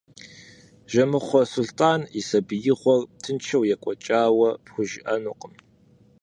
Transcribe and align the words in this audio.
Жэмыхъуэ 0.91 1.41
Сулътӏан 1.51 2.01
и 2.19 2.21
сабиигъуэр 2.27 3.01
тыншу 3.21 3.63
екӏуэкӏауэ 3.73 4.49
пхужыӏэнукъым. 4.63 5.53